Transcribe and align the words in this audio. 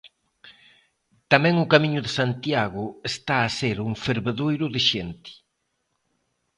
Tamén 1.31 1.55
o 1.63 1.69
Camiño 1.73 2.01
de 2.05 2.11
Santiago 2.19 2.85
está 3.11 3.35
a 3.43 3.53
ser 3.59 3.77
un 3.87 3.93
fervedoiro 4.05 4.65
de 4.73 4.81
xente. 4.89 5.31